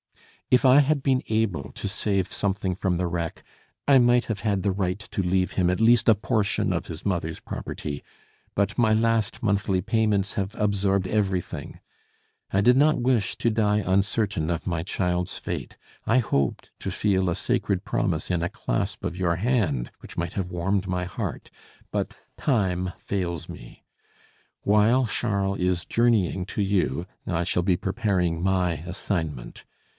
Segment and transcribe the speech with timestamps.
[0.49, 3.43] If I had been able to save something from the wreck,
[3.87, 7.05] I might have had the right to leave him at least a portion of his
[7.05, 8.03] mother's property;
[8.53, 11.79] but my last monthly payments have absorbed everything.
[12.51, 17.29] I did not wish to die uncertain of my child's fate; I hoped to feel
[17.29, 21.49] a sacred promise in a clasp of your hand which might have warmed my heart:
[21.91, 23.85] but time fails me.
[24.63, 29.63] While Charles is journeying to you I shall be preparing my assignment.